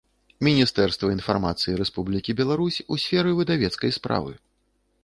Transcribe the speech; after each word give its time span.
Мiнiстэрства 0.45 1.07
iнфармацыi 1.15 1.77
Рэспублiкi 1.83 2.37
Беларусь 2.41 2.81
у 2.91 3.01
сферы 3.05 3.39
выдавецкай 3.43 3.89
справы. 4.01 4.33